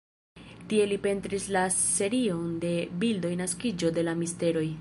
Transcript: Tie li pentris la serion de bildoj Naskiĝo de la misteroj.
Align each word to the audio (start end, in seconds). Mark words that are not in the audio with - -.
Tie 0.71 0.87
li 0.91 0.97
pentris 1.03 1.45
la 1.57 1.63
serion 1.77 2.51
de 2.67 2.75
bildoj 3.05 3.35
Naskiĝo 3.45 3.97
de 4.01 4.11
la 4.11 4.21
misteroj. 4.25 4.71